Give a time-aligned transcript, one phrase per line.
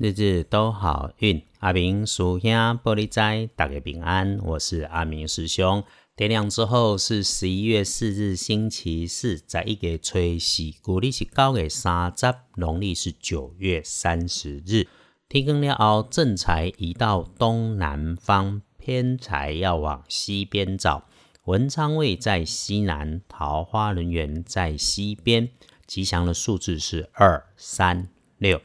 [0.00, 4.38] 日日都好运，阿明师兄玻璃斋，大家平安。
[4.44, 5.82] 我是阿明师兄。
[6.14, 14.86] 天亮之后是十一月四日，星期四，在一个吹喜，古历是九月三十，农历是九月三十日。
[15.28, 21.08] 天光了后，正财移到东南方，偏财要往西边找。
[21.46, 25.48] 文昌位在西南，桃花人员在西边。
[25.88, 28.60] 吉祥的数字是二、三、六。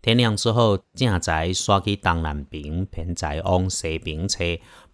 [0.00, 4.44] 天亮之后，正在刷去东南边，偏在往西边车。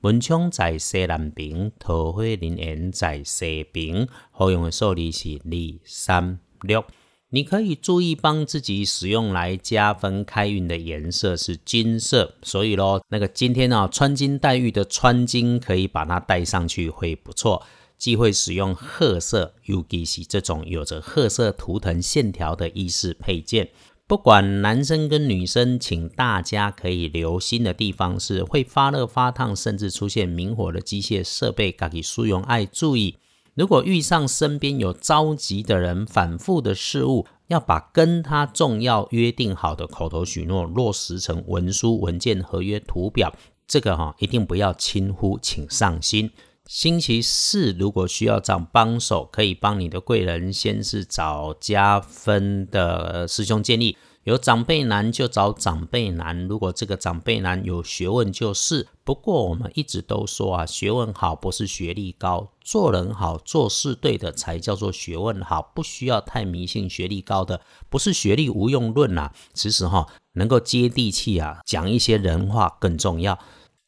[0.00, 4.08] 门窗在西南边，桃花林园在西边。
[4.30, 6.84] 好用的数字是二、三、六。
[7.30, 17.62] 你可以注意帮自己使用来加分开运的颜色是金色，所以咯，那个今天啊穿金戴玉的穿金可以把它戴上去会不错。
[17.98, 23.70] 忌讳使用褐色，尤其是这种有着褐色图腾线条的衣饰配件。
[24.06, 33.16] 不管男生跟女生，请大家可以留心的地方是会发热发烫，甚至出现明火的机械设备，自己使用爱注意。
[33.55, 43.34] 如果遇上身边有着急的人、反复的事物，要把跟他重要约定好的口头许诺落实成文书、文件、合约、图表，
[43.66, 46.30] 这个哈一定不要轻忽，请上心。
[46.66, 53.96] 星期四如果需要找帮手，可以帮你的贵人，先是找加分的师兄建议。
[54.22, 58.88] 有长辈难就找长辈难，如果这个长辈难有学问就是。
[59.04, 69.30] 不过我们一直都说啊，学问好不是学历高，做人好做事对的才叫做学问好，不需要太迷信学历高的，不是学历无用论啊。
[69.52, 73.38] 其实哈，能够接地气啊，讲一些人话更重要。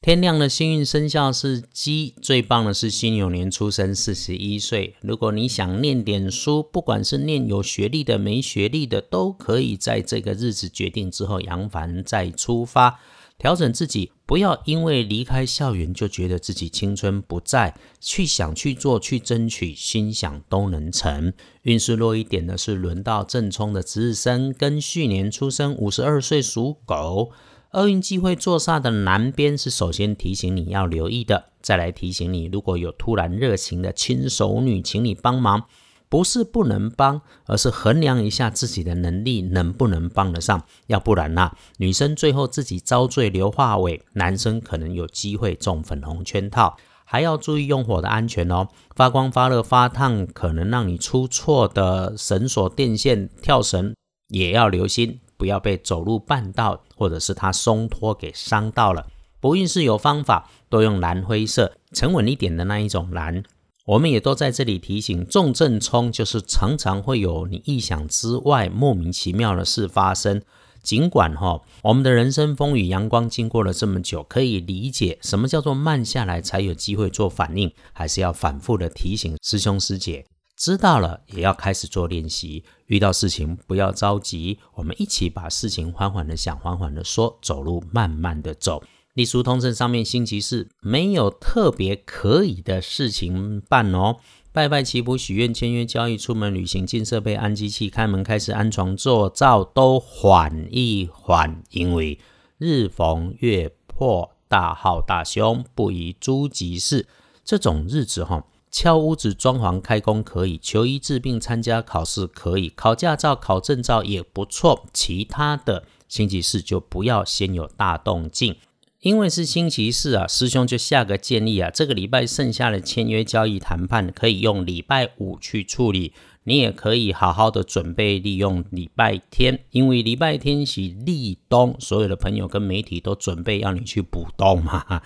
[0.06, 4.94] 天亮的幸运生肖是鸡，最棒的是辛酉年出生，四十一岁。
[5.00, 13.00] 如果你想念点书，不管是念有学历的、没学历的，都可以在这个日子决定之后扬帆再出发，
[13.36, 21.32] 调整自己，不要因为离开校园就觉得自己青春不在，去想去做去争取，心想都能成。
[21.62, 27.32] 运势弱一点的是轮到正冲的值日生，跟去年出生，五十二岁属狗。
[27.76, 35.64] 厄运机会坐煞的南边是首先提醒你要留意的，再来提醒你，如果有突然热情的亲手女，请你帮忙，
[36.08, 53.94] 不是不能帮，而是衡量一下自己的能力能不能帮得上，要不然呐，女生最后自己遭罪留话尾，男生可能有机会中粉红圈套，还要注意用火的安全哦，发光发热发烫可能让你出错的绳索电线跳绳
[54.28, 55.20] 也要留心。
[55.36, 59.06] 不要被走路绊到，或者是它松脱给伤到了。
[59.40, 63.42] 不运是有方法，都用蓝灰色，沉稳一点的那一种蓝。
[63.84, 70.42] 我们也都在这里提醒，重症冲就是常常会有你意想之外、莫名其妙的事发生。
[70.82, 80.24] 尽管哈，我们的人生风雨阳光经过了这么久，可以理解什么叫做慢下来才有机会做反应，还是要反复的提醒师兄师姐。
[80.56, 82.64] 知道了，也要开始做练习。
[82.86, 88.82] 遇到事情不要着急，我们一起把事情缓缓的想，缓缓的说，走路慢慢的走。
[89.12, 94.16] 隶书通证上面星期四没有特别可以的事情办哦。
[94.52, 102.18] 拜拜祈福许愿签约交易出门旅行进设备安机器开门开始安床做灶都缓一缓，因为
[102.56, 107.06] 日逢月破大号大凶，不宜诸吉事。
[107.44, 108.46] 这种日子哈。
[108.78, 114.84] 敲屋子、装潢、开工可以；求医治病、参加考试可以；考驾照、考证照也不错。
[114.92, 118.56] 其他的星期四就不要先有大动静，
[119.00, 120.26] 因为是星期四啊。
[120.26, 126.12] 师兄就下个建议啊，这个礼拜剩下的签约交易谈判可以用礼拜五去处理。
[126.44, 135.00] 你也可以好好的准备，利用礼拜天，因为礼拜天是立冬，所有的朋友跟媒体都准备要你去补冬嘛。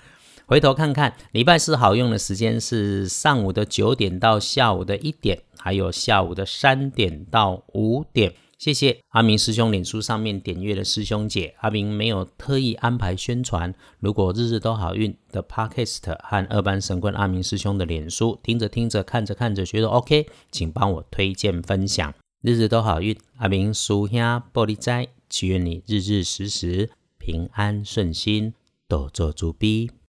[0.51, 8.33] 回头看看，礼拜四好用的时间是上午的九点到下午的一点，还有下午的三点到五点。
[8.57, 13.73] 谢谢阿明师兄脸书上面点阅的师兄姐，阿明没有特意安排宣传。
[14.01, 22.13] 如果日日都好运的 Podcast 和二班神棍阿明师兄的脸书，听着听着看着看着觉得 OK，请帮我推荐分享。
[22.41, 24.19] 日日都好运，阿明叔兄
[24.53, 28.53] 玻璃斋，祈愿你日日时时平安顺心，
[28.89, 29.91] 多做主逼。